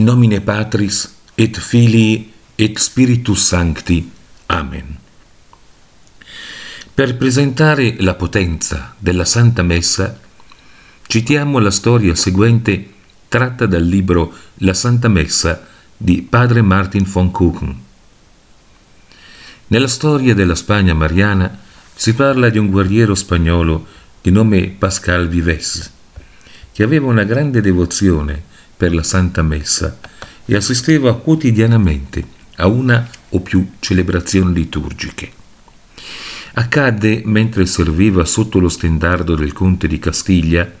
[0.00, 4.10] In nomine Patris et Filii et Spiritus Sancti.
[4.46, 4.96] Amen.
[6.94, 10.18] Per presentare la potenza della Santa Messa,
[11.06, 12.92] citiamo la storia seguente
[13.28, 17.78] tratta dal libro La Santa Messa di padre Martin von Kuchen.
[19.66, 21.58] Nella storia della Spagna mariana
[21.94, 23.86] si parla di un guerriero spagnolo
[24.22, 25.92] di nome Pascal Vives,
[26.72, 28.48] che aveva una grande devozione
[28.80, 29.98] per la Santa Messa
[30.46, 32.24] e assisteva quotidianamente
[32.56, 35.30] a una o più celebrazioni liturgiche.
[36.54, 40.72] Accadde, mentre serviva sotto lo stendardo del conte di Castiglia,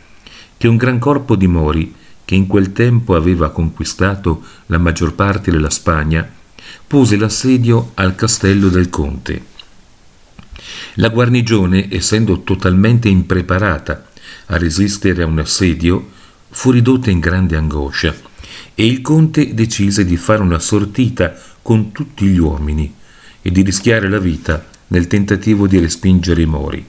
[0.56, 5.50] che un gran corpo di mori, che in quel tempo aveva conquistato la maggior parte
[5.50, 6.26] della Spagna,
[6.86, 9.44] pose l'assedio al castello del conte.
[10.94, 14.06] La guarnigione, essendo totalmente impreparata
[14.46, 16.18] a resistere a un assedio,
[16.50, 18.14] fu ridotta in grande angoscia
[18.74, 22.94] e il conte decise di fare una sortita con tutti gli uomini
[23.42, 26.84] e di rischiare la vita nel tentativo di respingere i mori.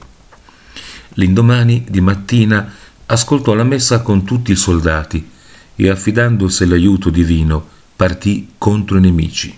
[1.14, 2.72] L'indomani di mattina
[3.06, 5.30] ascoltò la messa con tutti i soldati
[5.76, 9.56] e affidandosi all'aiuto divino partì contro i nemici.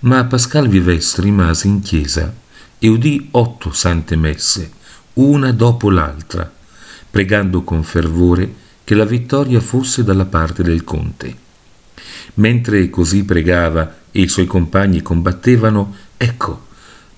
[0.00, 2.32] Ma Pascal Vives rimase in chiesa
[2.78, 4.70] e udì otto sante messe,
[5.14, 6.50] una dopo l'altra,
[7.10, 11.34] pregando con fervore che la vittoria fosse dalla parte del conte.
[12.34, 16.66] Mentre così pregava e i suoi compagni combattevano, ecco,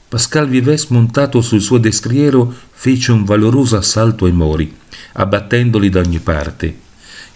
[0.09, 4.75] Pascal Vives montato sul suo destriero fece un valoroso assalto ai mori,
[5.13, 6.75] abbattendoli da ogni parte.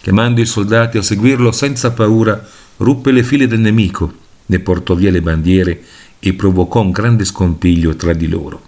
[0.01, 2.43] Chiamando i soldati a seguirlo senza paura,
[2.77, 4.11] ruppe le file del nemico,
[4.47, 5.83] ne portò via le bandiere
[6.17, 8.63] e provocò un grande scompiglio tra di loro.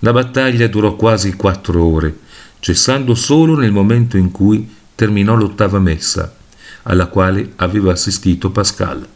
[0.00, 2.24] La battaglia durò quasi quattro ore,
[2.66, 6.34] cessando solo nel momento in cui terminò l'ottava messa,
[6.82, 9.06] alla quale aveva assistito Pascal.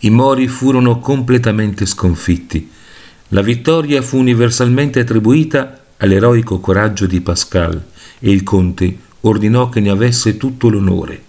[0.00, 2.68] I Mori furono completamente sconfitti.
[3.28, 7.80] La vittoria fu universalmente attribuita all'eroico coraggio di Pascal
[8.18, 11.22] e il conte ordinò che ne avesse tutto l'onore.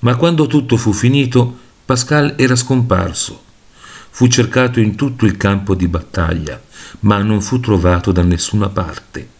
[0.00, 1.56] Ma quando tutto fu finito,
[1.86, 3.44] Pascal era scomparso.
[4.10, 6.60] Fu cercato in tutto il campo di battaglia,
[7.00, 9.36] ma non fu trovato da nessuna parte.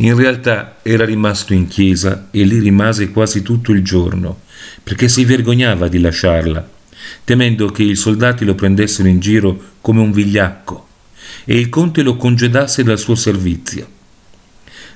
[0.00, 4.40] In realtà era rimasto in chiesa e lì rimase quasi tutto il giorno,
[4.82, 6.66] perché si vergognava di lasciarla,
[7.22, 10.88] temendo che i soldati lo prendessero in giro come un vigliacco
[11.44, 13.86] e il conte lo congedasse dal suo servizio.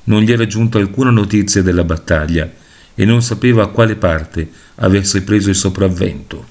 [0.04, 2.50] Non gli era giunta alcuna notizia della battaglia
[2.94, 6.46] e non sapeva a quale parte avesse preso il sopravvento.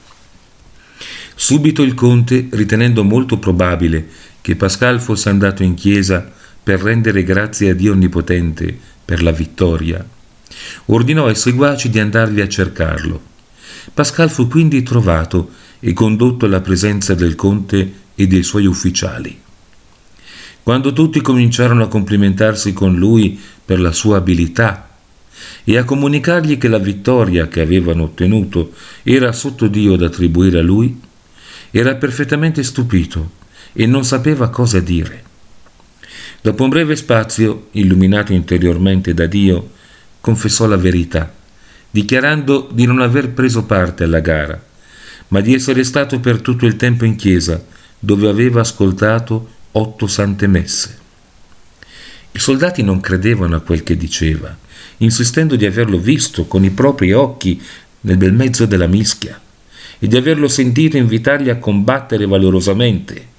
[1.34, 4.08] Subito il conte, ritenendo molto probabile
[4.42, 10.06] che Pascal fosse andato in chiesa per rendere grazie a Dio Onnipotente per la vittoria,
[10.86, 13.32] ordinò ai seguaci di andarli a cercarlo.
[13.94, 19.42] Pascal fu quindi trovato e condotto alla presenza del conte e dei suoi ufficiali.
[20.64, 24.92] Quando tutti cominciarono a complimentarsi con lui per la sua abilità
[25.66, 28.72] e a comunicargli che la vittoria che avevano ottenuto
[29.04, 30.98] era sotto Dio da attribuire a lui,
[31.70, 33.32] era perfettamente stupito
[33.74, 35.32] e non sapeva cosa dire.
[36.44, 39.70] Dopo un breve spazio, illuminato interiormente da Dio,
[40.20, 41.34] confessò la verità,
[41.90, 44.62] dichiarando di non aver preso parte alla gara,
[45.30, 47.64] ma di essere stato per tutto il tempo in chiesa,
[47.98, 50.98] dove aveva ascoltato otto sante messe.
[52.34, 54.54] I soldati non credevano a quel che diceva,
[54.98, 57.62] insistendo di averlo visto con i propri occhi
[58.02, 59.40] nel bel mezzo della mischia
[59.98, 63.32] e di averlo sentito invitarli a combattere valorosamente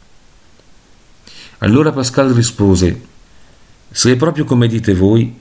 [1.64, 3.00] allora Pascal rispose,
[3.90, 5.34] se è proprio come dite voi,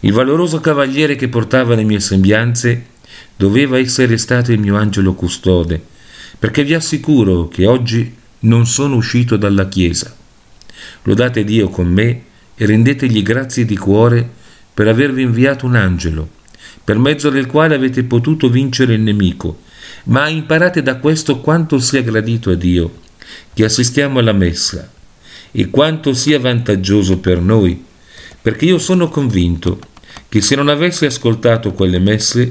[0.00, 2.88] il valoroso cavaliere che portava le mie sembianze
[3.34, 5.82] doveva essere stato il mio angelo custode,
[6.38, 10.14] perché vi assicuro che oggi non sono uscito dalla Chiesa.
[11.04, 12.22] Lodate Dio con me
[12.54, 14.28] e rendetegli grazie di cuore
[14.74, 16.28] per avervi inviato un angelo,
[16.84, 19.60] per mezzo del quale avete potuto vincere il nemico,
[20.04, 22.98] ma imparate da questo quanto sia gradito a Dio,
[23.54, 24.90] che assistiamo alla messa
[25.56, 27.80] e quanto sia vantaggioso per noi,
[28.42, 29.78] perché io sono convinto
[30.28, 32.48] che se non avessi ascoltato quelle messe,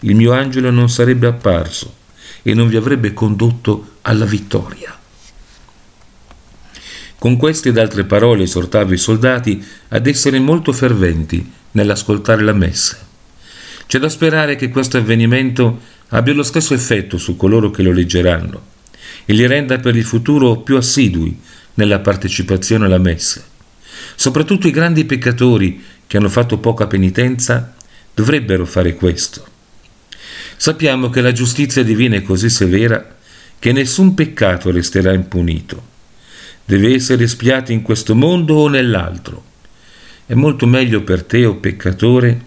[0.00, 1.94] il mio angelo non sarebbe apparso
[2.40, 4.98] e non vi avrebbe condotto alla vittoria.
[7.18, 12.96] Con queste ed altre parole esortava i soldati ad essere molto ferventi nell'ascoltare la messa.
[13.86, 18.74] C'è da sperare che questo avvenimento abbia lo stesso effetto su coloro che lo leggeranno
[19.26, 21.38] e li renda per il futuro più assidui
[21.76, 23.42] nella partecipazione alla messa.
[24.14, 27.74] Soprattutto i grandi peccatori che hanno fatto poca penitenza
[28.14, 29.46] dovrebbero fare questo.
[30.56, 33.16] Sappiamo che la giustizia divina è così severa
[33.58, 35.94] che nessun peccato resterà impunito.
[36.64, 39.44] Deve essere espiato in questo mondo o nell'altro.
[40.24, 42.40] È molto meglio per te, o oh peccatore,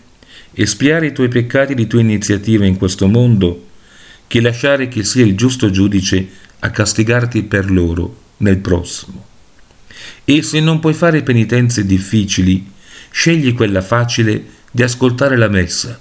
[0.54, 3.68] espiare i tuoi peccati di tua iniziativa in questo mondo
[4.28, 6.28] che lasciare che sia il giusto giudice
[6.60, 9.26] a castigarti per loro nel prossimo.
[10.26, 12.72] E se non puoi fare penitenze difficili,
[13.10, 16.00] scegli quella facile di ascoltare la messa,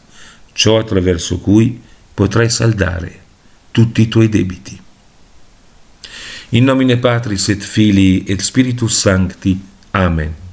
[0.52, 1.80] ciò attraverso cui
[2.12, 3.20] potrai saldare
[3.70, 4.78] tutti i tuoi debiti.
[6.50, 9.60] In nomine Patris et Filii et Spiritus Sancti.
[9.90, 10.47] Amen.